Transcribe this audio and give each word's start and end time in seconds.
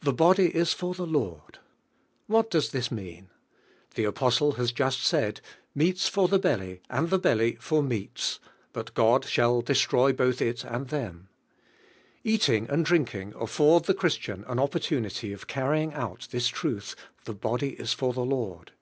"The 0.00 0.12
body 0.12 0.48
is 0.52 0.72
for 0.72 0.92
the 0.92 1.06
lord." 1.06 1.60
What 2.26 2.50
does 2.50 2.72
this 2.72 2.90
mean? 2.90 3.30
The 3.94 4.02
apostle 4.02 4.48
lias 4.58 4.72
just 4.72 5.04
said, 5.04 5.40
"Meats 5.72 6.08
for 6.08 6.26
the 6.26 6.40
belly, 6.40 6.80
and 6.90 7.10
the 7.10 7.20
beily 7.20 7.62
for 7.62 7.80
meats; 7.80 8.40
but 8.72 8.92
God 8.94 9.24
shall 9.24 9.62
destroy 9.62 10.12
both 10.12 10.42
it 10.42 10.64
and 10.64 10.86
5S 10.86 10.90
DIVIDE 10.90 10.90
HEALINO. 10.90 11.04
them." 11.12 11.28
Eating 12.24 12.68
and 12.68 12.84
drinking 12.84 13.34
afford 13.38 13.84
the 13.84 13.94
Christian 13.94 14.42
an 14.48 14.58
opportunity 14.58 15.32
of 15.32 15.46
carrying 15.46 15.94
out 15.94 16.26
this 16.32 16.52
I 16.52 16.66
rath, 16.66 16.96
"The 17.24 17.32
body 17.34 17.74
is 17.74 17.92
for 17.92 18.12
the 18.12 18.24
Lord." 18.24 18.72